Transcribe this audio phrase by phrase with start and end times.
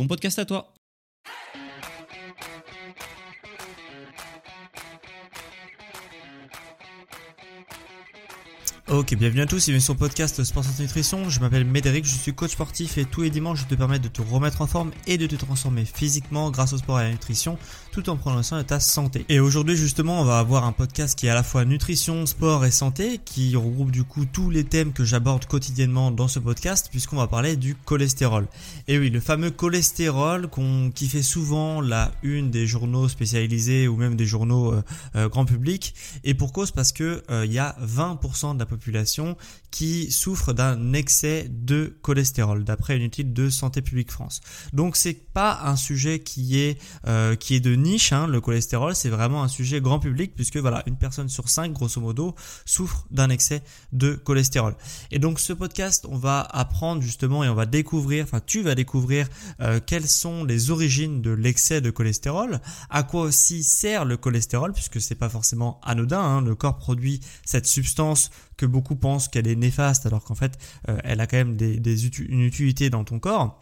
[0.00, 0.72] bon podcast à toi.
[8.88, 11.28] Ok, bienvenue à tous et bienvenue sur le podcast Sport Santé Nutrition.
[11.28, 14.08] Je m'appelle Médéric, je suis coach sportif et tous les dimanches je te permets de
[14.08, 17.12] te remettre en forme et de te transformer physiquement grâce au sport et à la
[17.12, 17.58] nutrition
[17.90, 19.24] tout en prenant soin de ta santé.
[19.28, 22.64] Et aujourd'hui justement on va avoir un podcast qui est à la fois nutrition, sport
[22.64, 26.88] et santé qui regroupe du coup tous les thèmes que j'aborde quotidiennement dans ce podcast
[26.90, 28.46] puisqu'on va parler du cholestérol.
[28.88, 33.96] Et oui, le fameux cholestérol qu'on, qui fait souvent la une des journaux spécialisés ou
[33.96, 34.82] même des journaux euh,
[35.16, 38.66] euh, grand public et pour cause parce que euh, il y a 20% de la
[38.66, 39.36] population
[39.70, 44.40] qui souffre d'un excès de cholestérol, d'après une étude de Santé publique France.
[44.72, 46.78] Donc c'est pas un sujet qui est
[47.38, 50.82] qui est de niche, hein, le cholestérol, c'est vraiment un sujet grand public puisque voilà
[50.86, 54.76] une personne sur cinq grosso modo souffre d'un excès de cholestérol.
[55.10, 58.74] Et donc ce podcast, on va apprendre justement et on va découvrir, enfin tu vas
[58.74, 59.28] découvrir
[59.60, 64.72] euh, quelles sont les origines de l'excès de cholestérol, à quoi aussi sert le cholestérol
[64.72, 69.48] puisque c'est pas forcément anodin, hein, le corps produit cette substance que beaucoup pensent qu'elle
[69.48, 70.58] est néfaste alors qu'en fait
[70.88, 73.59] euh, elle a quand même des, des une utilité dans ton corps.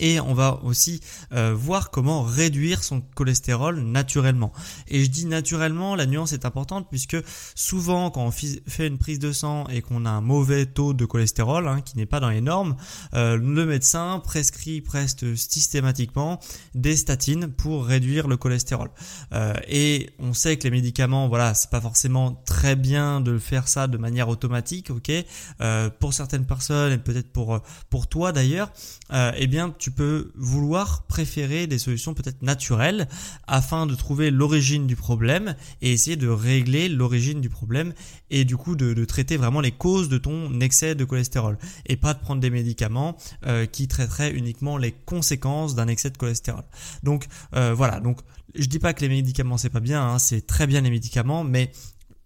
[0.00, 1.00] Et on va aussi
[1.32, 4.52] euh, voir comment réduire son cholestérol naturellement.
[4.88, 7.16] Et je dis naturellement, la nuance est importante puisque
[7.54, 11.04] souvent quand on fait une prise de sang et qu'on a un mauvais taux de
[11.04, 12.76] cholestérol hein, qui n'est pas dans les normes,
[13.14, 16.40] euh, le médecin prescrit presque systématiquement
[16.74, 18.90] des statines pour réduire le cholestérol.
[19.32, 23.68] Euh, et on sait que les médicaments, voilà, c'est pas forcément très bien de faire
[23.68, 25.10] ça de manière automatique, ok.
[25.98, 27.60] pour certaines personnes et peut-être pour
[27.90, 28.70] pour toi d'ailleurs,
[29.10, 33.08] eh bien tu peux vouloir préférer des solutions peut-être naturelles
[33.46, 37.92] afin de trouver l'origine du problème et essayer de régler l'origine du problème
[38.30, 42.14] et du coup de, traiter vraiment les causes de ton excès de cholestérol et pas
[42.14, 46.64] de prendre des médicaments euh, qui traiteraient uniquement les conséquences d'un excès de cholestérol.
[47.02, 48.20] Donc euh, voilà, donc
[48.54, 51.44] je dis pas que les médicaments c'est pas bien, hein, c'est très bien les médicaments,
[51.44, 51.70] mais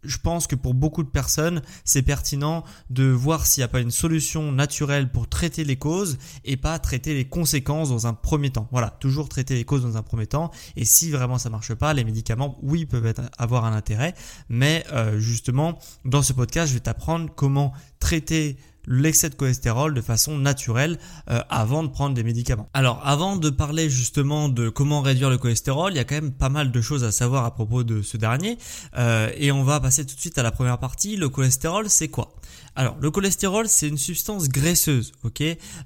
[0.02, 3.80] je pense que pour beaucoup de personnes, c'est pertinent de voir s'il n'y a pas
[3.80, 8.50] une solution naturelle pour traiter les causes et pas traiter les conséquences dans un premier
[8.50, 8.68] temps.
[8.72, 10.50] Voilà, toujours traiter les causes dans un premier temps.
[10.76, 14.14] Et si vraiment ça marche pas, les médicaments, oui, peuvent avoir un intérêt.
[14.48, 20.00] Mais euh, justement, dans ce podcast, je vais t'apprendre comment traiter l'excès de cholestérol de
[20.00, 20.98] façon naturelle
[21.30, 22.68] euh, avant de prendre des médicaments.
[22.74, 26.32] Alors avant de parler justement de comment réduire le cholestérol, il y a quand même
[26.32, 28.58] pas mal de choses à savoir à propos de ce dernier
[28.98, 31.16] euh, et on va passer tout de suite à la première partie.
[31.16, 32.34] Le cholestérol c'est quoi?
[32.74, 35.42] Alors, le cholestérol, c'est une substance graisseuse, ok,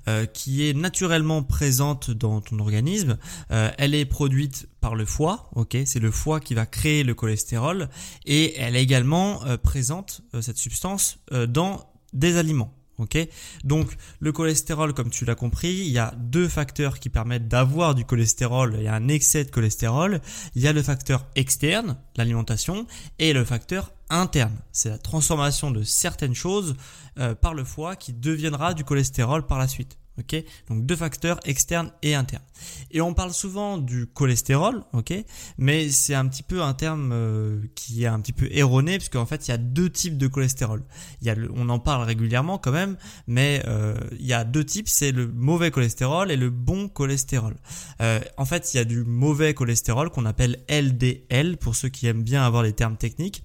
[0.06, 3.18] euh, qui est naturellement présente dans ton organisme.
[3.50, 7.88] elle est produite par le foie, ok, c'est le foie qui va créer le cholestérol,
[8.24, 11.18] et elle est également présente cette substance
[11.48, 12.75] dans des aliments.
[12.98, 13.18] Ok,
[13.62, 17.94] donc le cholestérol, comme tu l'as compris, il y a deux facteurs qui permettent d'avoir
[17.94, 18.86] du cholestérol.
[18.86, 20.20] A un excès de cholestérol.
[20.54, 22.86] Il y a le facteur externe, l'alimentation,
[23.18, 24.56] et le facteur interne.
[24.72, 26.76] C'est la transformation de certaines choses
[27.18, 29.98] euh, par le foie qui deviendra du cholestérol par la suite.
[30.18, 32.42] Ok, donc deux facteurs externes et internes.
[32.90, 35.12] Et on parle souvent du cholestérol, ok,
[35.58, 39.10] mais c'est un petit peu un terme euh, qui est un petit peu erroné parce
[39.10, 40.82] qu'en fait il y a deux types de cholestérol.
[41.20, 42.96] Il y a on en parle régulièrement quand même,
[43.26, 47.56] mais euh, il y a deux types, c'est le mauvais cholestérol et le bon cholestérol.
[48.00, 52.06] Euh, en fait il y a du mauvais cholestérol qu'on appelle LDL pour ceux qui
[52.06, 53.44] aiment bien avoir les termes techniques.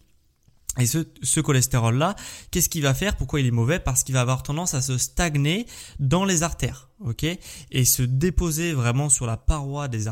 [0.80, 2.16] Et ce, ce cholestérol-là,
[2.50, 3.18] qu'est-ce qu'il va faire?
[3.18, 3.80] Pourquoi il est mauvais?
[3.80, 5.66] Parce qu'il va avoir tendance à se stagner
[6.00, 6.91] dans les artères.
[7.06, 7.26] Ok,
[7.72, 10.08] et se déposer vraiment sur la paroi des,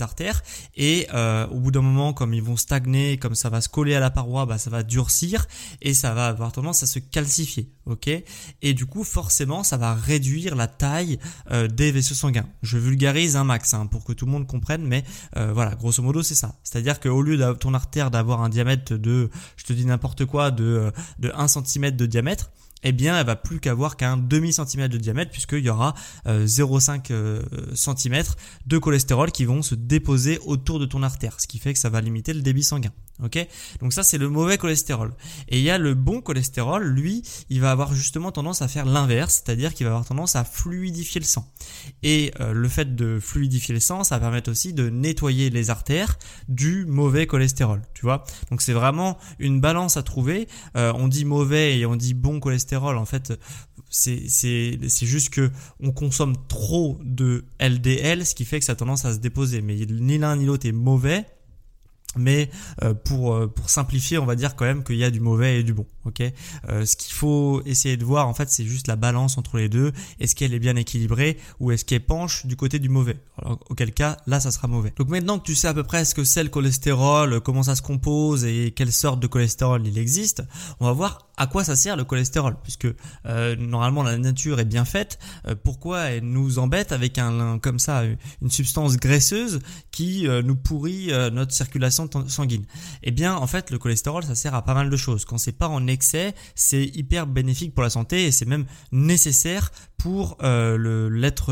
[0.00, 0.42] artères.
[0.76, 3.94] Et euh, au bout d'un moment, comme ils vont stagner, comme ça va se coller
[3.94, 5.46] à la paroi, bah, ça va durcir
[5.82, 8.08] et ça va avoir tendance à se calcifier, ok.
[8.62, 11.18] Et du coup, forcément, ça va réduire la taille
[11.50, 12.46] euh, des vaisseaux sanguins.
[12.62, 15.04] Je vulgarise un max hein, pour que tout le monde comprenne, mais
[15.36, 16.56] euh, voilà, grosso modo, c'est ça.
[16.62, 20.50] C'est-à-dire qu'au lieu de ton artère d'avoir un diamètre de, je te dis n'importe quoi,
[20.50, 22.50] de de 1 cm de diamètre
[22.84, 25.94] eh bien elle va plus qu'avoir qu'un demi centimètre de diamètre puisqu'il y aura
[26.26, 27.42] 0,5 euh,
[27.74, 28.22] cm
[28.66, 31.90] de cholestérol qui vont se déposer autour de ton artère, ce qui fait que ça
[31.90, 32.92] va limiter le débit sanguin.
[33.22, 33.38] Ok,
[33.80, 35.14] donc ça c'est le mauvais cholestérol.
[35.48, 38.86] Et il y a le bon cholestérol, lui, il va avoir justement tendance à faire
[38.86, 41.48] l'inverse, c'est-à-dire qu'il va avoir tendance à fluidifier le sang.
[42.02, 45.70] Et euh, le fait de fluidifier le sang, ça va permettre aussi de nettoyer les
[45.70, 46.18] artères
[46.48, 47.82] du mauvais cholestérol.
[47.94, 50.48] Tu vois, donc c'est vraiment une balance à trouver.
[50.76, 52.96] Euh, on dit mauvais et on dit bon cholestérol.
[52.96, 53.32] En fait,
[53.90, 58.72] c'est c'est c'est juste que on consomme trop de LDL, ce qui fait que ça
[58.72, 59.62] a tendance à se déposer.
[59.62, 61.26] Mais ni l'un ni l'autre est mauvais
[62.16, 62.50] mais
[62.82, 65.60] euh, pour euh, pour simplifier, on va dire quand même qu'il y a du mauvais
[65.60, 65.86] et du bon.
[66.04, 66.22] Ok?
[66.68, 69.68] Euh, ce qu'il faut essayer de voir, en fait, c'est juste la balance entre les
[69.68, 69.92] deux.
[70.20, 73.16] Est-ce qu'elle est bien équilibrée ou est-ce qu'elle penche du côté du mauvais?
[73.38, 74.92] Alors, Auquel cas, là, ça sera mauvais.
[74.96, 77.74] Donc maintenant que tu sais à peu près ce que c'est le cholestérol, comment ça
[77.74, 80.42] se compose et quelle sorte de cholestérol il existe,
[80.80, 82.86] on va voir à quoi ça sert le cholestérol, puisque
[83.58, 85.18] normalement la nature est bien faite.
[85.64, 88.04] pourquoi elle nous embête avec un comme ça
[88.40, 89.58] une substance graisseuse
[89.90, 92.64] qui nous pourrit notre circulation sanguine
[93.02, 95.24] Eh bien, en fait, le cholestérol, ça sert à pas mal de choses.
[95.24, 99.70] Quand c'est pas en excès, c'est hyper bénéfique pour la santé et c'est même nécessaire
[100.04, 101.50] pour euh, l'être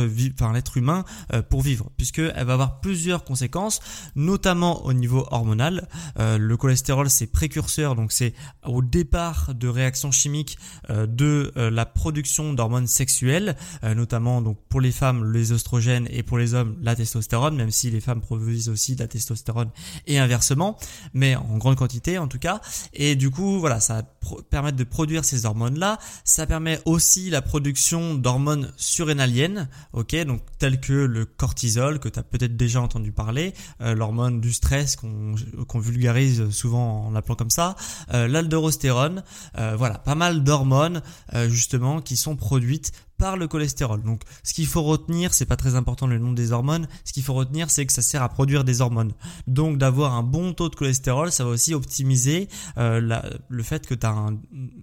[0.77, 3.81] humain euh, pour vivre puisque elle va avoir plusieurs conséquences
[4.15, 5.89] notamment au niveau hormonal.
[6.19, 8.35] Euh, le cholestérol c'est précurseur donc c'est
[8.67, 10.59] au départ de réactions chimiques
[10.91, 16.55] de la production d'hormones sexuelles notamment donc pour les femmes les oestrogènes et pour les
[16.55, 19.71] hommes la testostérone même si les femmes produisent aussi de la testostérone
[20.07, 20.77] et inversement.
[21.15, 22.61] Mais en grande quantité en tout cas.
[22.93, 24.03] Et du coup voilà ça
[24.51, 30.17] permet de produire ces hormones là ça permet aussi la production d'hormones hormones surrénaliennes, ok,
[30.25, 34.53] donc telles que le cortisol que tu as peut-être déjà entendu parler, euh, l'hormone du
[34.53, 37.77] stress qu'on vulgarise souvent en l'appelant comme ça,
[38.13, 41.03] euh, euh, voilà, pas mal d'hormones
[41.49, 42.93] justement qui sont produites
[43.23, 44.03] par le cholestérol.
[44.03, 47.23] Donc ce qu'il faut retenir, c'est pas très important le nom des hormones, ce qu'il
[47.23, 49.13] faut retenir c'est que ça sert à produire des hormones.
[49.47, 52.49] Donc d'avoir un bon taux de cholestérol, ça va aussi optimiser
[52.79, 54.17] euh, le fait que tu as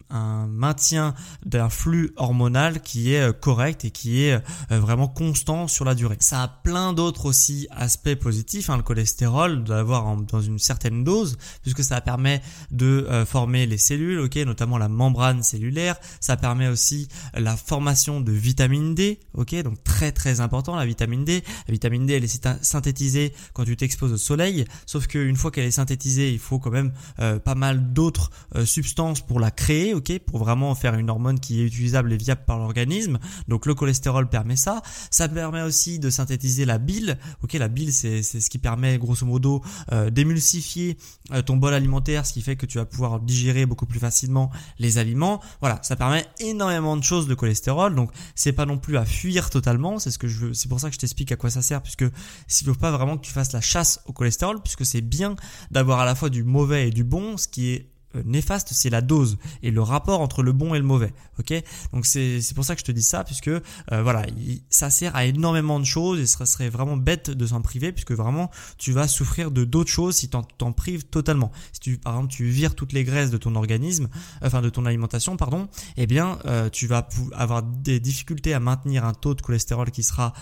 [0.10, 1.16] un, maintien
[1.46, 5.94] d'un flux hormonal qui est euh, correct et qui est euh, vraiment constant sur la
[5.94, 6.16] durée.
[6.22, 11.38] Ça a plein d'autres aussi aspects positifs, hein, le cholestérol, d'avoir dans une certaine dose,
[11.62, 12.42] puisque ça permet
[12.72, 18.29] de former les cellules, ok, notamment la membrane cellulaire, ça permet aussi la formation de
[18.32, 21.44] vitamine D, ok, donc très très important la vitamine D.
[21.68, 25.66] La vitamine D elle est synthétisée quand tu t'exposes au soleil, sauf qu'une fois qu'elle
[25.66, 29.94] est synthétisée, il faut quand même euh, pas mal d'autres euh, substances pour la créer,
[29.94, 33.20] ok, pour vraiment faire une hormone qui est utilisable et viable par l'organisme.
[33.48, 34.82] Donc le cholestérol permet ça.
[35.12, 39.26] Ça permet aussi de synthétiser la bile, ok, la bile c'est ce qui permet grosso
[39.26, 39.62] modo
[39.92, 40.98] euh, d'émulsifier
[41.46, 44.50] ton bol alimentaire, ce qui fait que tu vas pouvoir digérer beaucoup plus facilement
[44.80, 45.42] les aliments.
[45.62, 47.96] Voilà, ça permet énormément de choses le cholestérol.
[47.96, 50.00] Donc c'est pas non plus à fuir totalement.
[50.00, 50.54] C'est ce que je.
[50.54, 52.06] C'est pour ça que je t'explique à quoi ça sert, puisque
[52.48, 55.36] s'il faut pas vraiment que tu fasses la chasse au cholestérol, puisque c'est bien
[55.72, 57.90] d'avoir à la fois du mauvais et du bon, ce qui est
[58.26, 61.14] néfaste, c'est la dose et le rapport entre le bon et le mauvais.
[61.38, 61.54] Ok,
[61.94, 63.62] donc c'est pour ça que je te dis ça, puisque euh,
[63.92, 64.26] voilà,
[64.70, 68.12] ça sert à énormément de choses et ce serait vraiment bête de s'en priver, puisque
[68.12, 71.52] vraiment tu vas souffrir de d'autres choses si t'en t'en prives totalement.
[71.72, 74.10] Si tu par exemple tu vires toutes les graisses de ton organisme,
[74.42, 79.06] enfin de ton alimentation, pardon, eh bien euh, tu vas avoir des difficultés à maintenir
[79.06, 80.34] un taux de cholestérol qui sera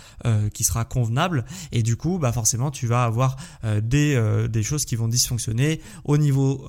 [0.54, 3.38] qui sera convenable et du coup bah forcément tu vas avoir
[3.82, 6.66] des des choses qui vont dysfonctionner au niveau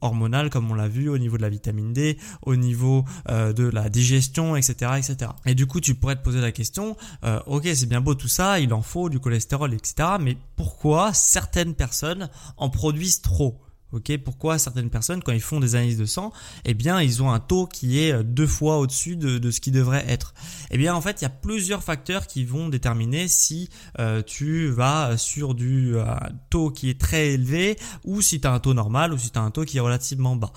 [0.00, 3.64] hormonal comme on l'a vu, au niveau de la vitamine D, au niveau euh, de
[3.64, 5.30] la digestion, etc., etc.
[5.44, 8.28] Et du coup, tu pourrais te poser la question, euh, ok, c'est bien beau tout
[8.28, 13.60] ça, il en faut du cholestérol, etc., mais pourquoi certaines personnes en produisent trop?
[13.92, 16.32] Ok, pourquoi certaines personnes, quand ils font des analyses de sang,
[16.64, 19.70] eh bien, ils ont un taux qui est euh, deux fois au-dessus de, ce qui
[19.70, 20.34] devrait être.
[20.72, 24.68] Eh bien, en fait, il y a plusieurs facteurs qui vont déterminer si euh, tu
[24.68, 26.04] vas sur du euh,
[26.50, 29.38] taux qui est très élevé ou si tu as un taux normal ou si tu
[29.38, 30.52] as un taux qui est relativement bas.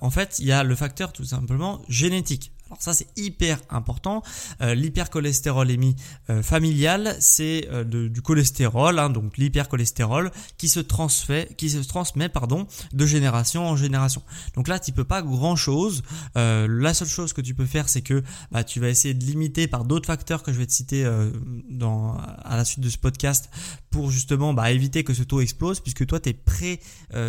[0.00, 2.52] en fait, il y a le facteur tout simplement génétique.
[2.70, 4.22] Alors ça c'est hyper important.
[4.60, 5.96] Euh, l'hypercholestérolémie
[6.28, 12.28] euh, familiale, c'est euh, du cholestérol, hein, donc l'hypercholestérol qui se transmet, qui se transmet
[12.28, 14.22] pardon, de génération en génération.
[14.54, 16.02] Donc là tu peux pas grand chose.
[16.34, 19.66] la seule chose que tu peux faire, c'est que bah, tu vas essayer de limiter
[19.66, 21.08] par d'autres facteurs que je vais te citer
[21.70, 23.50] dans, à la suite de ce podcast
[23.90, 26.80] pour justement bah, éviter que ce taux explose, puisque toi tu es pré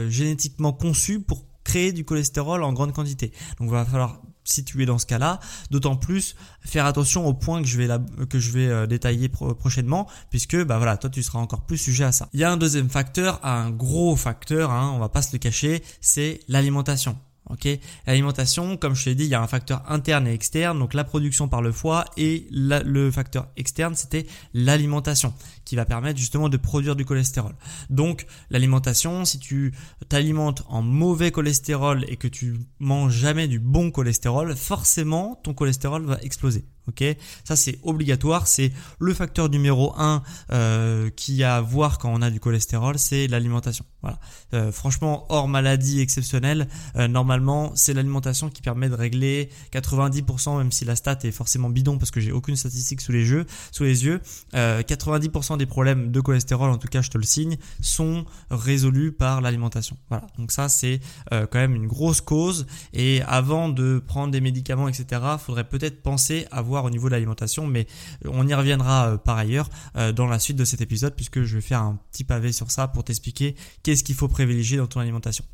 [0.09, 3.31] génétiquement conçu pour créer du cholestérol en grande quantité.
[3.59, 5.39] Donc il va falloir si dans ce cas-là,
[5.71, 7.87] d'autant plus faire attention aux points que je vais,
[8.29, 12.03] que je vais euh, détailler prochainement, puisque bah voilà, toi tu seras encore plus sujet
[12.03, 12.29] à ça.
[12.33, 15.39] Il y a un deuxième facteur, un gros facteur, hein, on va pas se le
[15.39, 17.17] cacher, c'est l'alimentation.
[17.49, 17.67] Ok,
[18.05, 20.93] l'alimentation, comme je te l'ai dit, il y a un facteur interne et externe, donc
[20.93, 25.33] la production par le foie et le facteur externe, c'était l'alimentation
[25.65, 27.55] qui va permettre justement de produire du cholestérol.
[27.89, 29.73] Donc l'alimentation, si tu
[30.09, 36.05] t'alimentes en mauvais cholestérol et que tu manges jamais du bon cholestérol, forcément ton cholestérol
[36.05, 36.65] va exploser.
[36.89, 37.03] Ok,
[37.43, 42.23] ça c'est obligatoire, c'est le facteur numéro 1 euh, qui a à voir quand on
[42.23, 43.85] a du cholestérol, c'est l'alimentation.
[44.01, 44.17] Voilà.
[44.55, 47.38] Euh, franchement, hors maladie exceptionnelle, euh, normalement
[47.75, 52.11] c'est l'alimentation qui permet de régler 90%, même si la stat est forcément bidon parce
[52.11, 54.21] que j'ai aucune statistique sous les yeux, sous les yeux,
[54.53, 59.41] 90% des problèmes de cholestérol, en tout cas je te le signe, sont résolus par
[59.41, 59.97] l'alimentation.
[60.09, 60.27] Voilà.
[60.37, 62.65] Donc ça c'est quand même une grosse cause.
[62.93, 67.13] Et avant de prendre des médicaments, etc., faudrait peut-être penser à voir au niveau de
[67.13, 67.87] l'alimentation, mais
[68.25, 71.55] on y reviendra euh, par ailleurs euh, dans la suite de cet épisode puisque je
[71.55, 74.99] vais faire un petit pavé sur ça pour t'expliquer qu'est-ce qu'il faut privilégier dans ton
[74.99, 75.45] alimentation.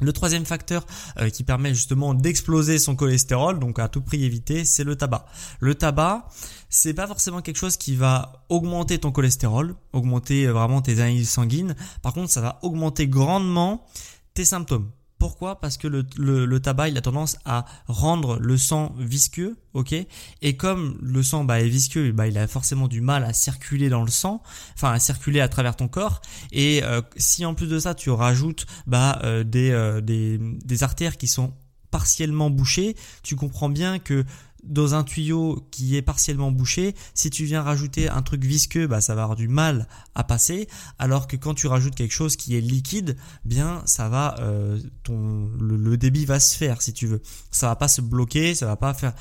[0.00, 0.86] Le troisième facteur
[1.18, 5.26] euh, qui permet justement d'exploser son cholestérol, donc à tout prix éviter, c'est le tabac.
[5.60, 6.28] Le tabac,
[6.68, 11.76] c'est pas forcément quelque chose qui va augmenter ton cholestérol, augmenter vraiment tes analyses sanguines.
[12.02, 13.86] Par contre, ça va augmenter grandement
[14.34, 14.90] tes symptômes.
[15.24, 15.58] Pourquoi?
[15.58, 19.94] Parce que le, tabac, il a tendance à rendre le sang visqueux, ok?
[20.42, 23.88] Et comme le sang bah, est visqueux, bah, il a forcément du mal à circuler
[23.88, 24.42] dans le sang,
[24.74, 26.20] enfin à circuler à travers ton corps.
[26.52, 31.26] Et euh, si en plus de ça, tu rajoutes bah, euh, euh, des artères qui
[31.26, 31.54] sont
[31.90, 34.26] partiellement bouchées, tu comprends bien que
[34.66, 39.00] dans un tuyau qui est partiellement bouché, si tu viens rajouter un truc visqueux, bah
[39.00, 40.68] ça va avoir du mal à passer,
[40.98, 45.50] alors que quand tu rajoutes quelque chose qui est liquide, bien ça va, euh, ton
[45.60, 47.22] le, débit va se faire si tu veux.
[47.50, 49.14] Ça va pas se bloquer, ça va pas faire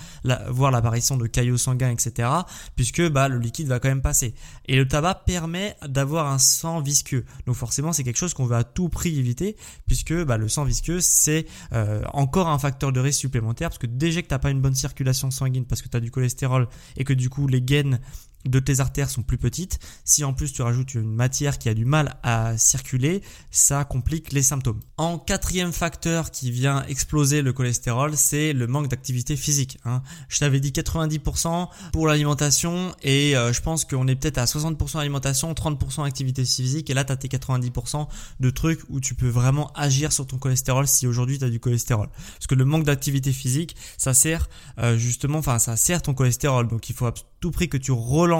[0.50, 2.30] voir l'apparition de caillots sanguins, etc.
[2.76, 4.34] Puisque bah le liquide va quand même passer.
[4.66, 7.26] Et le tabac permet d'avoir un sang visqueux.
[7.46, 9.56] Donc forcément c'est quelque chose qu'on veut à tout prix éviter,
[9.88, 13.88] puisque bah, le sang visqueux c'est euh, encore un facteur de risque supplémentaire, parce que
[13.88, 17.04] déjà que t'as pas une bonne circulation sanguine parce que tu as du cholestérol et
[17.04, 18.00] que du coup les gaines
[18.46, 21.74] de tes artères sont plus petites, si en plus tu rajoutes une matière qui a
[21.74, 23.22] du mal à circuler,
[23.52, 24.80] ça complique les symptômes.
[24.98, 29.80] En quatrième facteur qui vient exploser le cholestérol, c'est le manque d'activité physique.
[29.86, 30.02] Hein.
[30.30, 35.00] Je t'avais dit 90% pour l'alimentation et euh, je pense qu'on est peut-être à 60%
[35.00, 38.08] alimentation, 30% activité physique et là tu as tes 90%
[38.40, 41.60] de trucs où tu peux vraiment agir sur ton cholestérol si aujourd'hui tu as du
[41.60, 42.10] cholestérol.
[42.34, 46.68] Parce que le manque d'activité physique, ça sert euh, justement, enfin ça sert ton cholestérol.
[46.68, 48.33] Donc il faut à tout prix que tu relances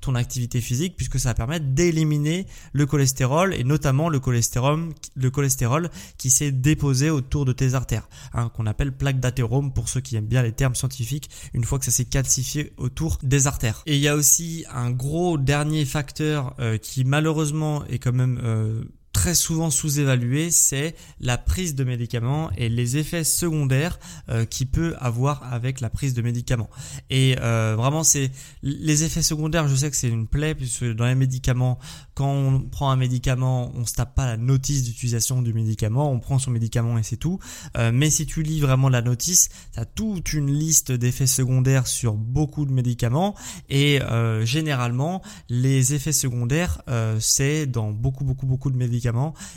[0.00, 5.30] ton activité physique puisque ça va permettre d'éliminer le cholestérol et notamment le cholestérol, le
[5.30, 10.00] cholestérol qui s'est déposé autour de tes artères, hein, qu'on appelle plaque d'athérome pour ceux
[10.00, 13.82] qui aiment bien les termes scientifiques, une fois que ça s'est calcifié autour des artères.
[13.86, 18.40] Et il y a aussi un gros dernier facteur euh, qui malheureusement est quand même
[18.42, 24.66] euh, très souvent sous-évalué, c'est la prise de médicaments et les effets secondaires euh, qui
[24.66, 26.68] peut avoir avec la prise de médicaments.
[27.08, 28.30] Et euh, vraiment, c'est
[28.62, 29.68] les effets secondaires.
[29.68, 31.78] Je sais que c'est une plaie puisque dans les médicaments,
[32.14, 36.18] quand on prend un médicament, on se tape pas la notice d'utilisation du médicament, on
[36.18, 37.38] prend son médicament et c'est tout.
[37.78, 41.86] Euh, mais si tu lis vraiment la notice, tu as toute une liste d'effets secondaires
[41.86, 43.36] sur beaucoup de médicaments
[43.70, 44.00] et
[44.42, 46.82] généralement les effets secondaires,
[47.20, 49.03] c'est dans beaucoup beaucoup beaucoup de médicaments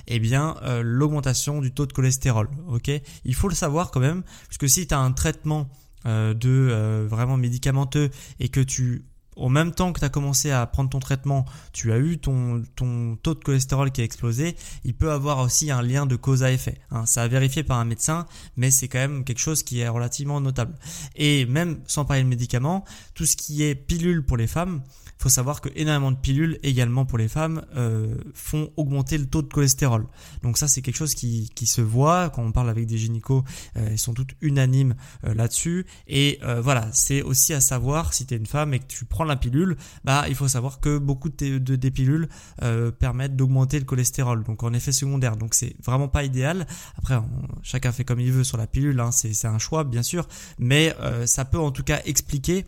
[0.07, 2.49] eh bien euh, l'augmentation du taux de cholestérol.
[2.67, 2.91] Ok,
[3.25, 5.69] il faut le savoir quand même, parce que si tu as un traitement
[6.05, 9.05] euh, de euh, vraiment médicamenteux et que tu
[9.37, 12.63] au même temps que tu as commencé à prendre ton traitement, tu as eu ton,
[12.75, 16.43] ton taux de cholestérol qui a explosé, il peut avoir aussi un lien de cause
[16.43, 16.79] à effet.
[16.91, 17.05] Hein.
[17.05, 18.25] Ça a vérifié par un médecin,
[18.55, 20.75] mais c'est quand même quelque chose qui est relativement notable.
[21.15, 24.81] Et même sans parler de médicaments, tout ce qui est pilule pour les femmes,
[25.17, 29.41] faut savoir que énormément de pilules également pour les femmes euh, font augmenter le taux
[29.41, 30.07] de cholestérol.
[30.43, 33.43] Donc ça c'est quelque chose qui, qui, se voit quand on parle avec des gynécos,
[33.75, 34.95] euh, ils sont toutes unanimes
[35.25, 35.85] euh, là-dessus.
[36.07, 39.05] Et euh, voilà, c'est aussi à savoir si tu es une femme et que tu
[39.05, 42.29] prends la pilule, bah il faut savoir que beaucoup de, des pilules
[42.61, 45.37] euh, permettent d'augmenter le cholestérol, donc en effet secondaire.
[45.37, 46.67] Donc c'est vraiment pas idéal.
[46.97, 47.19] Après,
[47.63, 50.27] chacun fait comme il veut sur la pilule, hein, c'est un choix bien sûr,
[50.59, 52.65] mais euh, ça peut en tout cas expliquer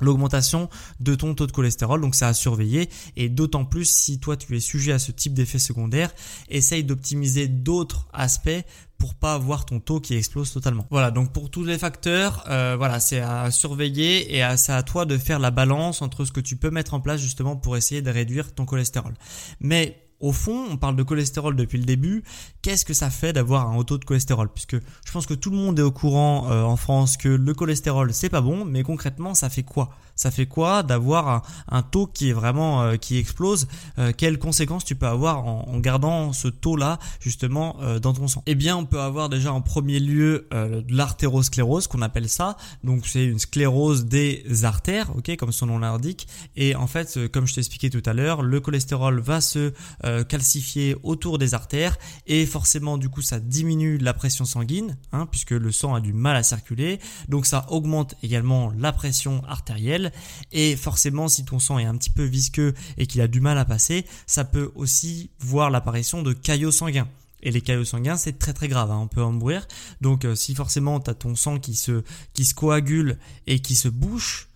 [0.00, 0.68] l'augmentation
[1.00, 4.56] de ton taux de cholestérol, donc c'est à surveiller, et d'autant plus si toi tu
[4.56, 6.12] es sujet à ce type d'effet secondaire,
[6.48, 8.64] essaye d'optimiser d'autres aspects
[8.98, 10.86] pour pas avoir ton taux qui explose totalement.
[10.90, 15.04] Voilà, donc pour tous les facteurs, euh, voilà, c'est à surveiller et c'est à toi
[15.04, 18.00] de faire la balance entre ce que tu peux mettre en place justement pour essayer
[18.00, 19.14] de réduire ton cholestérol.
[19.60, 22.24] Mais au fond, on parle de cholestérol depuis le début.
[22.62, 24.48] Qu'est-ce que ça fait d'avoir un haut taux de cholestérol?
[24.52, 27.54] Puisque je pense que tout le monde est au courant euh, en France que le
[27.54, 29.90] cholestérol c'est pas bon, mais concrètement ça fait quoi?
[30.16, 33.68] Ça fait quoi d'avoir un, taux qui est vraiment euh, qui explose
[33.98, 38.42] euh, Quelles conséquences tu peux avoir en, gardant ce taux là justement dans ton sang?
[38.46, 40.48] Eh bien, on peut avoir déjà en premier lieu
[40.88, 42.56] l'artérosclérose qu'on appelle ça.
[42.82, 46.26] Donc c'est une sclérose des artères, ok, comme son nom l'indique.
[46.56, 49.72] Et en fait, comme je t'ai expliqué tout à l'heure, le cholestérol va se
[50.04, 55.26] euh, calcifié autour des artères et forcément du coup ça diminue la pression sanguine hein,
[55.30, 60.05] puisque le sang a du mal à circuler donc ça augmente également la pression artérielle
[60.52, 63.58] et forcément si ton sang est un petit peu visqueux et qu'il a du mal
[63.58, 67.08] à passer ça peut aussi voir l'apparition de caillots sanguins
[67.42, 69.68] et les caillots sanguins, c'est très très grave, hein, on peut en mourir.
[70.00, 73.76] Donc euh, si forcément tu as ton sang qui se, qui se coagule et qui
[73.76, 74.48] se bouche,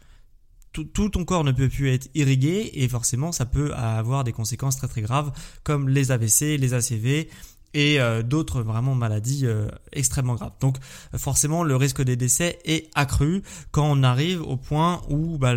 [0.72, 4.76] tout, ton corps ne peut plus être irrigué et forcément ça peut avoir des conséquences
[4.76, 5.32] très très graves
[5.64, 7.28] comme les AVC, les ACV
[7.74, 10.52] et euh, d'autres vraiment maladies euh, extrêmement graves.
[10.60, 10.76] Donc
[11.16, 15.54] forcément le risque des décès est accru quand on arrive au point où bah,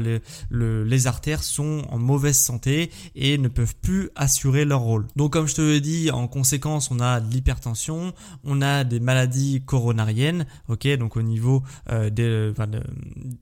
[0.52, 5.08] les artères sont en mauvaise santé et ne peuvent plus assurer leur rôle.
[5.16, 9.00] Donc comme je te l'ai dit, en conséquence on a de l'hypertension, on a des
[9.00, 12.54] maladies coronariennes, ok, donc au niveau euh, des,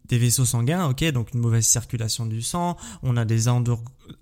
[0.08, 3.48] des vaisseaux sanguins, ok, donc une mauvaise circulation du sang, on a des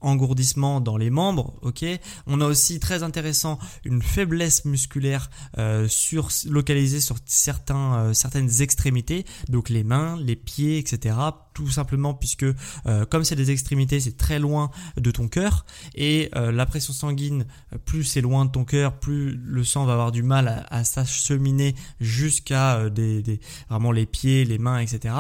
[0.02, 1.86] engourdissements dans les membres, ok,
[2.28, 8.62] on a aussi très intéressant une faiblesse musculaire euh, sur, localisée sur certains, euh, certaines
[8.62, 11.16] extrémités, donc les mains, les pieds, etc.
[11.54, 12.46] Tout simplement puisque
[12.86, 15.66] euh, comme c'est des extrémités, c'est très loin de ton cœur
[15.96, 17.46] et la pression sanguine,
[17.86, 21.76] plus c'est loin de ton cœur, plus le sang va avoir du mal à, s'acheminer
[22.00, 25.14] jusqu'à des, des, vraiment les pieds, les mains, etc.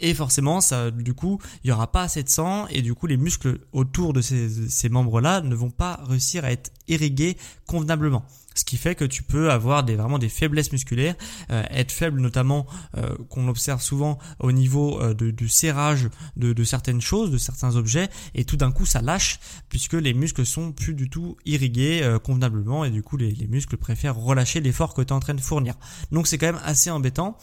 [0.00, 3.06] Et forcément, ça, du coup, il y aura pas assez de sang et du coup,
[3.06, 8.24] les muscles autour de ces, membres-là ne vont pas réussir à être irrigués convenablement
[8.56, 11.14] ce qui fait que tu peux avoir vraiment des faiblesses musculaires,
[11.50, 17.00] euh, être faible notamment euh, qu'on observe souvent au niveau euh, du serrage de, certaines
[17.00, 20.94] choses, de certains objets, et tout d'un coup ça lâche puisque les muscles sont plus
[20.94, 25.08] du tout irrigués convenablement et du coup les, les muscles préfèrent relâcher l'effort que tu
[25.08, 25.74] es en train de fournir.
[26.10, 27.36] Donc c'est quand même assez embêtant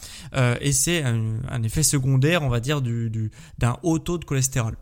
[0.60, 4.76] et c'est un, effet secondaire on va dire du, du, d'un haut taux de cholestérol.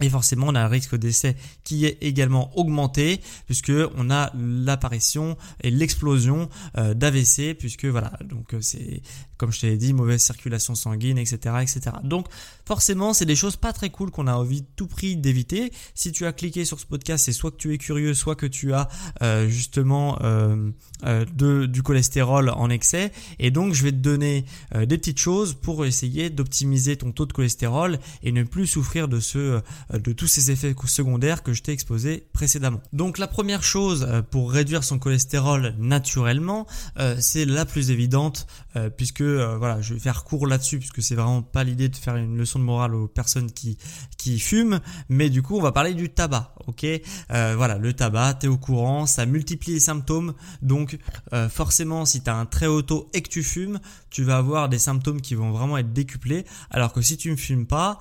[0.00, 5.36] Et forcément, on a un risque d'essai qui est également augmenté puisque on a l'apparition
[5.62, 9.02] et l'explosion euh, d'AVC puisque voilà, donc euh, c'est
[9.36, 11.96] comme je t'ai dit, mauvaise circulation sanguine, etc., etc.
[12.02, 12.26] Donc
[12.66, 15.72] forcément, c'est des choses pas très cool qu'on a envie de tout prix d'éviter.
[15.94, 18.46] Si tu as cliqué sur ce podcast, c'est soit que tu es curieux, soit que
[18.46, 18.88] tu as
[19.22, 23.12] euh, justement de, du cholestérol en excès.
[23.38, 27.32] Et donc, je vais te donner des petites choses pour essayer d'optimiser ton taux de
[27.32, 29.60] cholestérol et ne plus souffrir de ce euh,
[29.92, 32.80] de tous ces effets secondaires que je t'ai exposés précédemment.
[32.92, 36.66] Donc la première chose euh, pour réduire son cholestérol naturellement,
[36.98, 38.46] euh, c'est la plus évidente
[38.96, 42.36] puisque voilà, je vais faire court là-dessus puisque c'est vraiment pas l'idée de faire une
[42.36, 43.76] leçon de morale aux personnes qui
[44.18, 46.86] qui fument, mais du coup on va parler du tabac, ok?
[47.28, 50.96] Voilà, le tabac, t'es au courant, ça multiplie les symptômes, donc
[51.50, 54.68] forcément si tu as un très haut taux et que tu fumes, tu vas avoir
[54.68, 57.98] des symptômes qui vont vraiment être décuplés, alors que si tu ne fumes pas,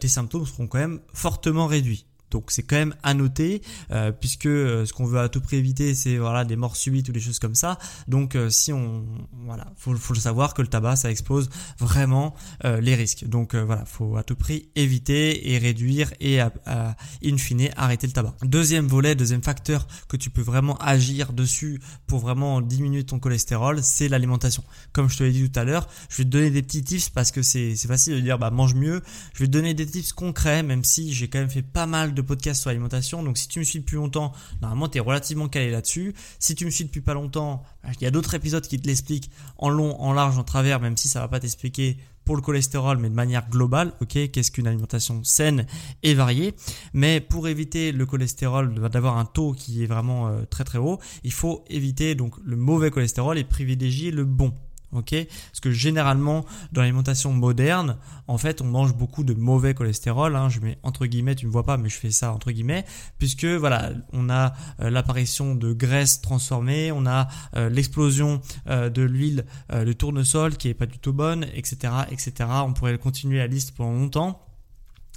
[0.00, 2.06] tes symptômes seront quand même fortement réduit.
[2.30, 5.56] Donc c'est quand même à noter euh, puisque euh, ce qu'on veut à tout prix
[5.56, 7.78] éviter c'est voilà des morts subites ou des choses comme ça.
[8.08, 9.04] Donc euh, si on
[9.44, 12.34] voilà faut faut le savoir que le tabac ça expose vraiment
[12.64, 13.26] les risques.
[13.26, 18.34] Donc voilà faut à tout prix éviter et réduire et in fine arrêter le tabac.
[18.42, 23.82] Deuxième volet, deuxième facteur que tu peux vraiment agir dessus pour vraiment diminuer ton cholestérol,
[23.82, 24.64] c'est l'alimentation.
[24.92, 27.08] Comme je te l'ai dit tout à l'heure, je vais te donner des petits tips
[27.10, 29.02] parce que c'est c'est facile de dire bah mange mieux.
[29.34, 32.14] Je vais te donner des tips concrets même si j'ai quand même fait pas mal
[32.16, 33.22] de podcasts sur l'alimentation.
[33.22, 36.14] Donc si tu me suis depuis longtemps, normalement tu es relativement calé là-dessus.
[36.38, 38.86] Si tu me suis depuis pas longtemps, bah, il y a d'autres épisodes qui te
[38.86, 42.42] l'expliquent en long, en large, en travers, même si ça va pas t'expliquer pour le
[42.42, 45.64] cholestérol, mais de manière globale, ok, qu'est-ce qu'une alimentation saine
[46.02, 46.54] et variée.
[46.92, 50.98] Mais pour éviter le cholestérol, d'avoir un taux qui est vraiment euh, très très haut,
[51.22, 54.52] il faut éviter donc le mauvais cholestérol et privilégier le bon.
[54.92, 55.14] Ok?
[55.50, 57.96] Parce que généralement, dans l'alimentation moderne,
[58.28, 60.36] en fait, on mange beaucoup de mauvais cholestérol.
[60.36, 60.48] Hein.
[60.48, 62.84] je mets entre guillemets, tu ne vois pas, mais je fais ça entre guillemets,
[63.18, 69.02] puisque voilà, on a euh, l'apparition de graisses transformées, on a euh, l'explosion euh, de
[69.02, 72.32] l'huile de tournesol qui est pas du tout bonne, etc., etc.
[72.64, 74.45] On pourrait continuer la liste pendant longtemps.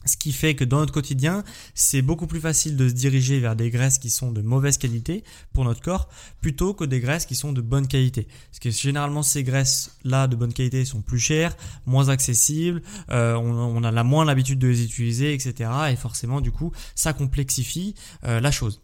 [0.06, 1.44] Ce qui fait que dans notre quotidien,
[1.76, 5.26] c'est beaucoup plus facile de se diriger vers des graisses qui sont de mauvaise qualité
[5.52, 6.08] pour notre corps
[6.40, 8.28] plutôt que des graisses qui sont de bonne qualité.
[8.50, 12.82] Parce que généralement ces graisses-là de bonne qualité sont plus chères, moins accessibles,
[13.12, 15.70] euh, on, a la moins l'habitude de les utiliser, etc.
[15.92, 18.82] Et forcément du coup, ça complexifie euh, la chose.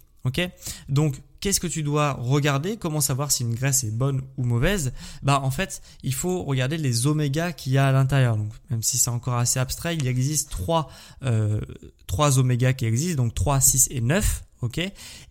[0.89, 4.93] Donc qu'est-ce que tu dois regarder Comment savoir si une graisse est bonne ou mauvaise
[5.21, 8.36] Bah en fait, il faut regarder les omégas qu'il y a à l'intérieur.
[8.36, 10.89] Donc même si c'est encore assez abstrait, il existe trois
[11.21, 11.62] euh,
[12.08, 14.81] trois omégas qui existent, donc 3, 6 et 9 ok?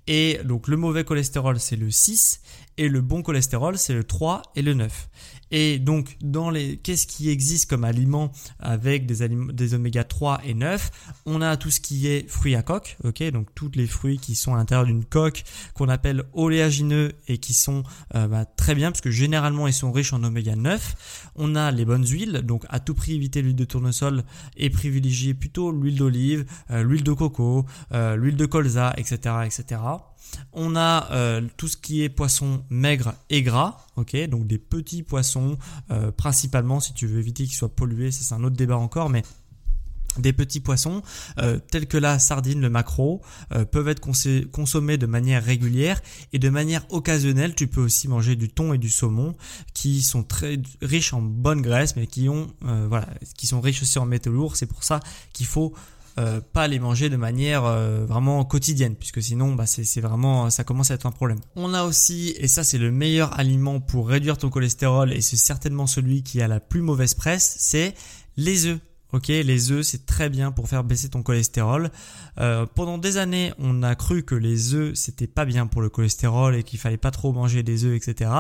[0.07, 2.41] Et donc le mauvais cholestérol c'est le 6
[2.79, 5.09] et le bon cholestérol c'est le 3 et le 9.
[5.51, 10.55] Et donc dans les qu'est-ce qui existe comme aliment avec des des oméga 3 et
[10.55, 10.91] 9
[11.27, 13.23] On a tout ce qui est fruits à coque, ok?
[13.31, 17.55] Donc tous les fruits qui sont à l'intérieur d'une coque qu'on appelle oléagineux et qui
[17.55, 17.85] sont
[18.15, 21.31] euh, bah, très bien parce que généralement ils sont riches en oméga 9.
[21.37, 24.25] On a les bonnes huiles, donc à tout prix éviter l'huile de tournesol
[24.57, 29.81] et privilégier plutôt l'huile d'olive, euh, l'huile de coco, euh, l'huile de colza, etc etc.,
[30.53, 35.03] On a euh, tout ce qui est poisson maigre et gras, ok, donc des petits
[35.03, 35.59] poissons,
[35.91, 39.11] euh, principalement si tu veux éviter qu'ils soient pollués, ça c'est un autre débat encore,
[39.11, 39.23] mais
[40.19, 41.03] des petits poissons
[41.39, 43.21] euh, tels que la sardine, le maquereau
[43.73, 44.01] peuvent être
[44.53, 46.01] consommés de manière régulière
[46.33, 47.57] et de manière occasionnelle.
[47.57, 49.35] Tu peux aussi manger du thon et du saumon
[49.73, 52.29] qui sont très riches en bonne graisse mais qui
[53.37, 54.55] qui sont riches aussi en métaux lourds.
[54.55, 55.01] C'est pour ça
[55.33, 55.75] qu'il faut
[56.17, 60.63] euh, pas les manger de manière euh, vraiment quotidienne puisque sinon bah, c'est vraiment ça
[60.63, 61.41] commence à être un problème.
[61.57, 65.37] On a aussi et ça c'est le meilleur aliment pour réduire ton cholestérol et c'est
[65.37, 67.95] certainement celui qui a la plus mauvaise presse, c'est
[68.37, 68.79] les œufs.
[69.13, 71.91] Ok, les œufs c'est très bien pour faire baisser ton cholestérol.
[72.39, 75.89] Euh, pendant des années, on a cru que les œufs c'était pas bien pour le
[75.89, 78.31] cholestérol et qu'il fallait pas trop manger des œufs, etc.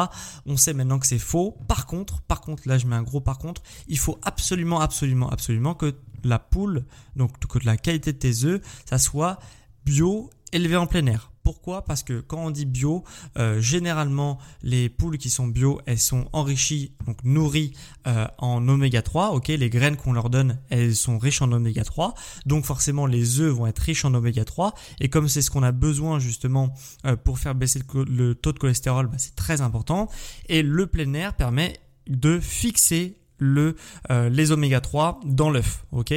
[0.46, 1.56] On sait maintenant que c'est faux.
[1.66, 5.28] Par contre, par contre, là je mets un gros par contre, il faut absolument, absolument,
[5.30, 6.84] absolument que la poule,
[7.16, 9.38] donc que la qualité de tes œufs, ça soit
[9.84, 11.30] bio élevé en plein air.
[11.44, 11.84] Pourquoi?
[11.84, 13.04] Parce que quand on dit bio,
[13.36, 17.74] euh, généralement les poules qui sont bio, elles sont enrichies, donc nourries
[18.06, 19.32] euh, en oméga 3.
[19.32, 22.14] Ok, les graines qu'on leur donne, elles sont riches en oméga 3.
[22.46, 24.74] Donc forcément les œufs vont être riches en oméga 3.
[25.00, 26.72] Et comme c'est ce qu'on a besoin justement
[27.04, 30.08] euh, pour faire baisser le, taux de cholestérol, bah, c'est très important.
[30.48, 33.18] Et le plein air permet de fixer
[34.10, 36.14] euh, les oméga 3 dans l'œuf, ok?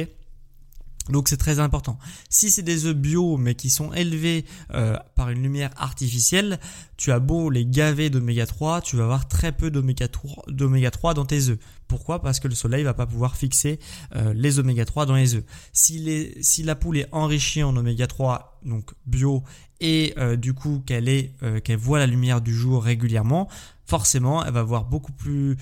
[1.08, 1.98] Donc c'est très important.
[2.28, 6.60] Si c'est des œufs bio mais qui sont élevés euh, par une lumière artificielle,
[6.98, 10.44] tu as beau les gaver d'oméga 3, tu vas avoir très peu d'oméga 3,
[10.92, 11.58] 3 dans tes œufs.
[11.86, 12.20] Pourquoi?
[12.20, 13.78] Parce que le soleil va pas pouvoir fixer
[14.16, 15.44] euh, les oméga 3 dans les œufs.
[15.72, 19.42] Si, la poule est enrichie en oméga 3, donc bio,
[19.80, 21.30] et du coup qu'elle
[21.78, 23.48] voit la lumière du jour régulièrement,
[23.88, 25.56] forcément, elle va avoir beaucoup plus,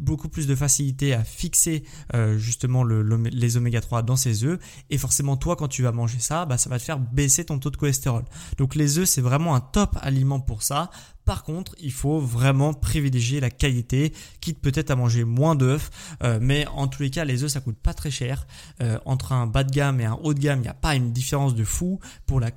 [0.00, 4.58] beaucoup plus de facilité à fixer euh, justement le, les oméga 3 dans ses œufs.
[4.90, 7.58] Et forcément, toi, quand tu vas manger ça, bah, ça va te faire baisser ton
[7.60, 8.24] taux de cholestérol.
[8.58, 10.90] Donc les œufs, c'est vraiment un top aliment pour ça.
[11.28, 15.90] Par contre, il faut vraiment privilégier la qualité, quitte peut-être à manger moins d'œufs,
[16.22, 18.46] euh, mais en tous les cas, les œufs ça coûte pas très cher.
[18.80, 20.94] Euh, entre un bas de gamme et un haut de gamme, il n'y a pas
[20.94, 22.00] une différence de fou.
[22.24, 22.50] Pour la,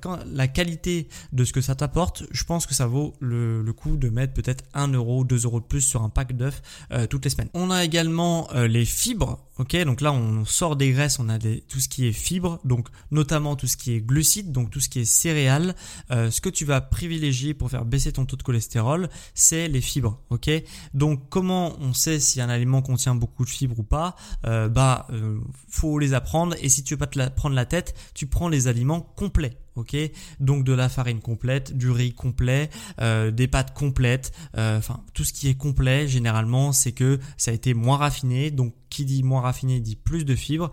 [0.48, 4.08] qualité de ce que ça t'apporte, je pense que ça vaut le, le coup de
[4.08, 7.30] mettre peut-être 1 euro, 2 euros de plus sur un pack d'œufs euh, toutes les
[7.30, 7.50] semaines.
[7.52, 9.38] On a également les fibres.
[9.62, 12.88] Ok, donc là on sort des graisses, on a tout ce qui est fibres, donc
[13.12, 15.76] notamment tout ce qui est glucides, donc tout ce qui est céréales.
[16.10, 20.18] ce que tu vas privilégier pour faire baisser ton taux de cholestérol c'est les fibres.
[20.30, 20.50] Ok,
[20.94, 24.16] donc comment on sait si un aliment contient beaucoup de fibres ou pas?
[24.46, 26.56] Euh, Bah, euh, faut les apprendre.
[26.60, 29.61] Et si tu veux pas te prendre la tête, tu prends les aliments complets.
[29.74, 29.96] Ok,
[30.38, 32.68] donc de la farine complète, du riz complet,
[33.00, 37.54] euh, des pâtes complètes, enfin tout ce qui est complet généralement c'est que ça a
[37.54, 38.50] été moins raffiné.
[38.50, 40.70] Donc qui dit moins raffiné dit plus de fibres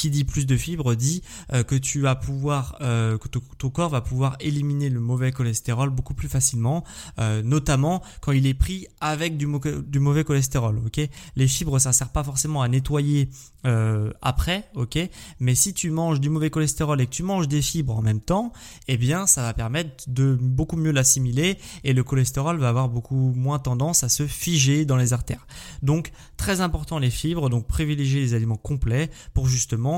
[0.00, 3.90] qui dit plus de fibres dit euh, que tu vas pouvoir euh, que ton, corps
[3.90, 6.84] va pouvoir éliminer le mauvais cholestérol beaucoup plus facilement
[7.18, 11.06] euh, notamment quand il est pris avec du, mauvais cholestérol ok?
[11.36, 13.28] Les fibres ça sert pas forcément à nettoyer
[14.22, 14.98] après ok?
[15.38, 18.20] Mais si tu manges du mauvais cholestérol et que tu manges des fibres en même
[18.22, 18.54] temps
[18.88, 23.34] eh bien ça va permettre de beaucoup mieux l'assimiler et le cholestérol va avoir beaucoup
[23.36, 25.46] moins tendance à se figer dans les artères.
[25.82, 27.50] Donc très important les fibres.
[27.50, 29.89] Donc privilégier les aliments complets pour justement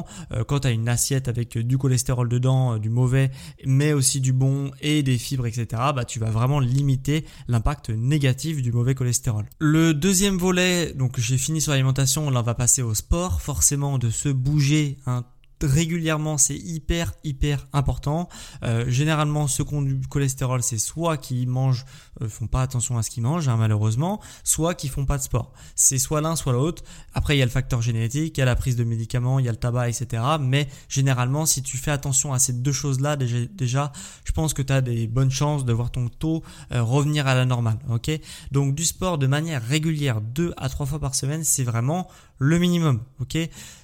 [0.46, 3.30] quand tu as une assiette avec du cholestérol dedans, du mauvais,
[3.64, 8.62] mais aussi du bon et des fibres, etc., bah, tu vas vraiment limiter l'impact négatif
[8.62, 9.46] du mauvais cholestérol.
[9.58, 13.98] Le deuxième volet, donc j'ai fini sur l'alimentation, là on va passer au sport, forcément
[13.98, 15.24] de se bouger un
[15.64, 18.28] régulièrement, c'est hyper hyper important.
[18.62, 21.84] Euh, généralement, ceux qui ont du cholestérol, c'est soit qui mangent,
[22.20, 25.22] euh, font pas attention à ce qu'ils mangent, hein, malheureusement, soit qui font pas de
[25.22, 25.52] sport.
[25.74, 26.82] C'est soit l'un, soit l'autre.
[27.14, 29.46] Après, il y a le facteur génétique, il y a la prise de médicaments, il
[29.46, 30.22] y a le tabac, etc.
[30.40, 33.92] Mais généralement, si tu fais attention à ces deux choses-là, déjà, déjà,
[34.24, 37.34] je pense que tu as des bonnes chances de voir ton taux euh, revenir à
[37.34, 37.78] la normale.
[37.88, 38.10] Ok?
[38.50, 42.08] Donc du sport de manière régulière, deux à trois fois par semaine, c'est vraiment
[42.42, 43.00] le minimum.
[43.20, 43.38] Ok?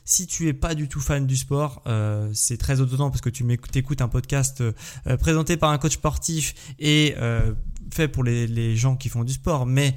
[0.05, 3.31] Si tu es pas du tout fan du sport, euh, c'est très autonome parce que
[3.31, 3.44] tu
[3.75, 7.55] écoutes un podcast euh, présenté par un coach sportif et euh,
[7.92, 9.94] fait pour les, gens qui font du sport, mais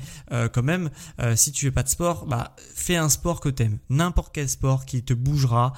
[0.53, 0.89] quand même,
[1.35, 4.85] si tu fais pas de sport, bah fais un sport que t'aimes, n'importe quel sport
[4.85, 5.73] qui te bougera,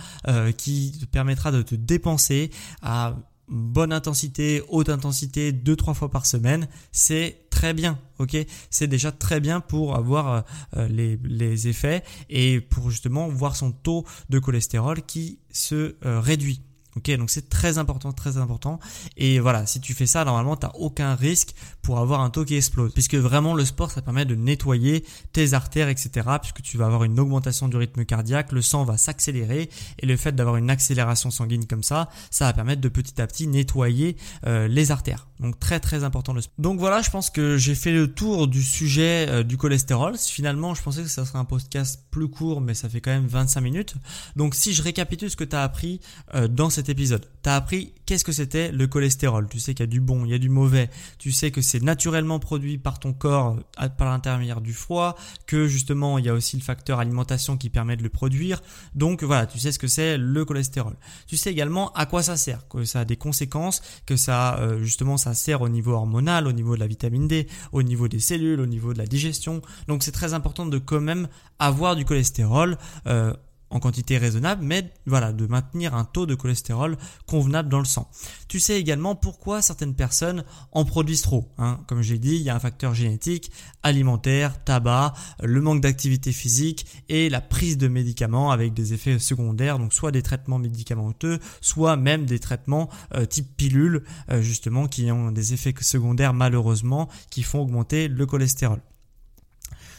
[0.55, 2.51] qui te permettra de te dépenser
[2.83, 3.15] à
[3.47, 8.37] bonne intensité, haute intensité, deux trois fois par semaine, c'est très bien, ok?
[8.69, 13.71] C'est déjà très bien pour avoir euh, les, les, effets et pour justement voir son
[13.71, 16.61] taux de cholestérol qui se euh, réduit.
[16.95, 18.79] Ok, donc c'est très important, très important.
[19.17, 22.45] Et voilà, si tu fais ça, normalement, tu n'as aucun risque pour avoir un taux
[22.45, 22.93] qui explose.
[22.93, 26.27] Puisque vraiment, le sport, ça permet de nettoyer tes artères, etc.
[26.39, 29.69] Puisque tu vas avoir une augmentation du rythme cardiaque, le sang va s'accélérer.
[29.99, 33.27] Et le fait d'avoir une accélération sanguine comme ça, ça va permettre de petit à
[33.27, 35.27] petit nettoyer euh, les artères.
[35.39, 36.53] Donc très très important le sport.
[36.57, 40.17] Donc voilà, je pense que j'ai fait le tour du sujet euh, du cholestérol.
[40.17, 43.27] Finalement, je pensais que ça serait un podcast plus court, mais ça fait quand même
[43.27, 43.95] 25 minutes.
[44.35, 45.99] Donc si je récapitule ce que tu as appris
[46.35, 49.47] euh, dans cet épisode, tu as appris qu'est-ce que c'était le cholestérol.
[49.49, 50.89] Tu sais qu'il y a du bon, il y a du mauvais.
[51.17, 55.15] Tu sais que c'est naturellement produit par ton corps euh, par l'intermédiaire du foie,
[55.47, 58.61] que justement il y a aussi le facteur alimentation qui permet de le produire.
[58.95, 60.95] Donc voilà, tu sais ce que c'est le cholestérol.
[61.25, 65.15] Tu sais également à quoi ça sert, que ça a des conséquences, que ça justement
[65.17, 68.59] ça sert au niveau hormonal, au niveau de la vitamine D, au niveau des cellules,
[68.59, 69.61] au niveau de la digestion.
[69.87, 71.27] Donc c'est très important de quand même
[71.59, 72.77] avoir du cholestérol.
[73.07, 73.33] Euh,
[73.73, 78.09] en quantité raisonnable, mais voilà, de maintenir un taux de cholestérol convenable dans le sang.
[78.47, 81.51] Tu sais également pourquoi certaines personnes en produisent trop.
[81.57, 81.79] Hein.
[81.87, 86.85] Comme j'ai dit, il y a un facteur génétique, alimentaire, tabac, le manque d'activité physique
[87.09, 91.97] et la prise de médicaments avec des effets secondaires, donc soit des traitements médicamenteux, soit
[91.97, 97.41] même des traitements euh, type pilule, euh, justement, qui ont des effets secondaires malheureusement qui
[97.41, 98.79] font augmenter le cholestérol.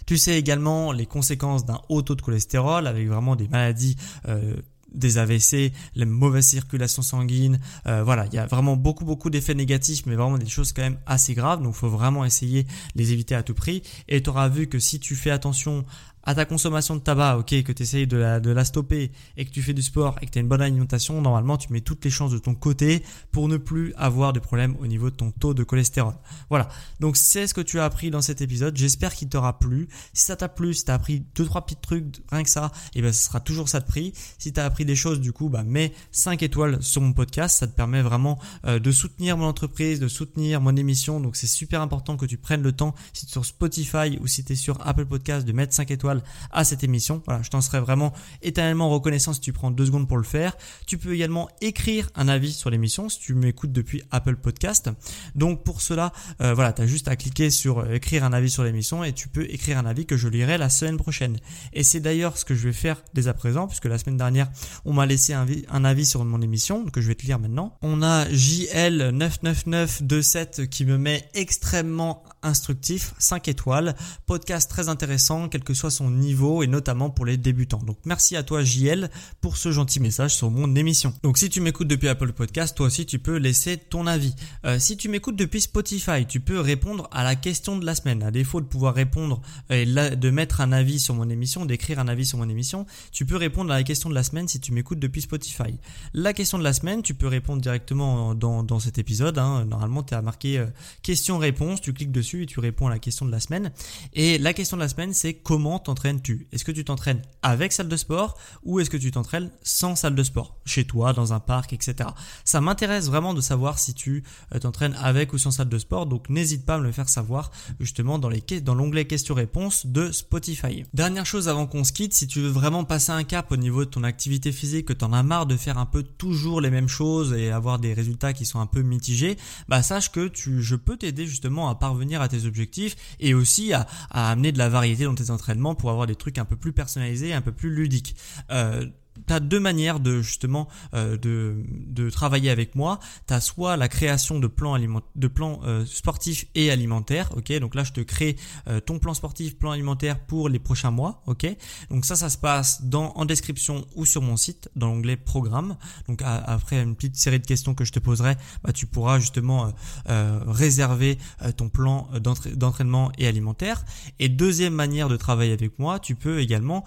[0.06, 3.96] Tu sais également les conséquences d'un haut taux de cholestérol avec vraiment des maladies
[4.28, 4.56] euh,
[4.94, 9.54] des AVC, la mauvaise circulation sanguine, euh, voilà, il y a vraiment beaucoup beaucoup d'effets
[9.54, 12.68] négatifs, mais vraiment des choses quand même assez graves, donc il faut vraiment essayer de
[12.94, 13.82] les éviter à tout prix.
[14.08, 15.84] Et tu auras vu que si tu fais attention
[16.24, 19.62] à ta consommation de tabac, ok, que tu essayes de la, stopper et que tu
[19.62, 22.10] fais du sport et que tu as une bonne alimentation, normalement tu mets toutes les
[22.10, 25.54] chances de ton côté pour ne plus avoir de problème au niveau de ton taux
[25.54, 26.14] de cholestérol.
[26.48, 26.68] Voilà,
[27.00, 29.88] donc c'est ce que tu as appris dans cet épisode, j'espère qu'il t'aura plu.
[30.12, 32.72] Si ça t'a plu, si tu as appris deux trois petits trucs, rien que ça,
[32.94, 34.12] et eh ben ce sera toujours ça de prix.
[34.38, 37.58] Si tu as appris des choses, du coup, bah mets 5 étoiles sur mon podcast,
[37.58, 41.46] ça te permet vraiment euh, de soutenir mon entreprise, de soutenir mon émission, donc c'est
[41.46, 44.52] super important que tu prennes le temps, si tu es sur Spotify ou si tu
[44.52, 46.13] es sur Apple Podcast, de mettre 5 étoiles
[46.50, 47.22] à cette émission.
[47.26, 50.56] Voilà, je t'en serais vraiment éternellement reconnaissant si tu prends deux secondes pour le faire.
[50.86, 54.90] Tu peux également écrire un avis sur l'émission si tu m'écoutes depuis Apple Podcast.
[55.34, 58.50] Donc pour cela, euh, voilà, tu as juste à cliquer sur euh, écrire un avis
[58.50, 61.38] sur l'émission et tu peux écrire un avis que je lirai la semaine prochaine.
[61.72, 64.48] Et c'est d'ailleurs ce que je vais faire dès à présent puisque la semaine dernière,
[64.84, 67.76] on m'a laissé un, un, avis sur mon émission que je vais te lire maintenant.
[67.82, 73.96] On a JL99927 qui me met extrêmement instructif, 5 étoiles,
[74.26, 77.82] podcast très intéressant quel que soit son niveau et notamment pour les débutants.
[77.84, 81.14] Donc merci à toi JL pour ce gentil message sur mon émission.
[81.22, 84.34] Donc si tu m'écoutes depuis Apple Podcast, toi aussi tu peux laisser ton avis.
[84.64, 88.22] Euh, si tu m'écoutes depuis Spotify, tu peux répondre à la question de la semaine.
[88.22, 89.40] À défaut de pouvoir répondre
[89.70, 93.26] et de mettre un avis sur mon émission, d'écrire un avis sur mon émission, tu
[93.26, 95.78] peux répondre à la question de la semaine si tu m'écoutes depuis Spotify.
[96.12, 99.38] La question de la semaine, tu peux répondre directement dans, dans cet épisode.
[99.38, 99.64] Hein.
[99.64, 100.66] Normalement, tu as marqué euh,
[101.02, 103.72] question-réponse, tu cliques dessus et tu réponds à la question de la semaine.
[104.12, 107.72] Et la question de la semaine, c'est comment t'entraîner tu Est-ce que tu t'entraînes avec
[107.72, 110.56] salle de sport ou est-ce que tu t'entraînes sans salle de sport?
[110.64, 112.10] Chez toi, dans un parc, etc.
[112.44, 116.06] Ça m'intéresse vraiment de savoir si tu euh, t'entraînes avec ou sans salle de sport,
[116.06, 118.30] donc n'hésite pas à me le faire savoir justement dans
[118.74, 120.84] l'onglet questions-réponses de Spotify.
[120.94, 123.84] Dernière chose avant qu'on se quitte, si tu veux vraiment passer un cap au niveau
[123.84, 126.70] de ton activité physique, que tu en as marre de faire un peu toujours les
[126.70, 129.36] mêmes choses et avoir des résultats qui sont un peu mitigés,
[129.68, 133.72] bah sache que tu, je peux t'aider justement à parvenir à tes objectifs et aussi
[133.72, 136.56] à, à amener de la variété dans tes entraînements pour avoir des trucs un peu
[136.56, 138.16] plus personnalisés, un peu plus ludiques.
[138.50, 138.86] Euh,
[139.26, 142.98] tu as deux manières de justement euh, de, de travailler avec moi.
[143.26, 147.52] Tu as soit la création de plans de plans euh, sportifs et alimentaires, OK?
[147.58, 148.36] Donc là je te crée
[148.68, 151.46] euh, ton plan sportif, plan alimentaire pour les prochains mois, OK?
[151.90, 155.76] Donc ça ça se passe dans en description ou sur mon site dans l'onglet programme.
[156.08, 159.72] Donc après une petite série de questions que je te poserai, bah, tu pourras justement
[160.06, 161.18] réserver
[161.56, 162.08] ton plan
[162.56, 163.84] d'entraînement et alimentaire.
[164.18, 166.84] Et deuxième manière de travailler avec moi, tu peux également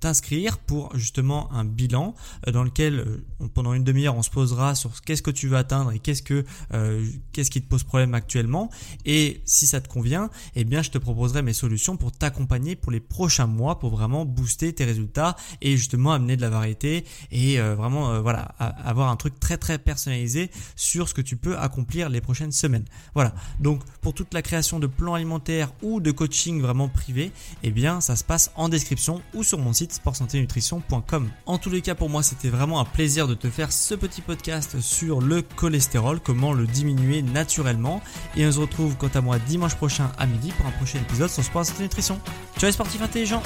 [0.00, 2.14] t'inscrire pour justement un bilan
[2.46, 5.56] euh, dans lequel euh, pendant une demi-heure on se posera sur qu'est-ce que tu veux
[5.56, 8.70] atteindre et qu'est-ce que euh, qu'est-ce qui te pose problème actuellement.
[9.04, 12.92] Et si ça te convient eh bien je te proposerai mes solutions pour t'accompagner pour
[12.92, 17.58] les prochains mois pour vraiment booster tes résultats et justement amener de la variété et
[17.58, 22.20] vraiment voilà avoir un truc très très personnalisé sur ce que tu peux accomplir les
[22.20, 22.84] prochaines semaines.
[23.14, 23.34] Voilà.
[23.60, 28.00] Donc pour toute la création de plans alimentaires ou de coaching vraiment privé eh bien
[28.00, 32.08] ça se passe en description ou sur mon site sportsanténutrition.com en tous les cas, pour
[32.08, 36.52] moi, c'était vraiment un plaisir de te faire ce petit podcast sur le cholestérol, comment
[36.52, 38.02] le diminuer naturellement.
[38.36, 41.30] Et on se retrouve quant à moi dimanche prochain à midi pour un prochain épisode
[41.30, 42.20] sur Sport et Nutrition.
[42.58, 43.42] Ciao les sportifs intelligents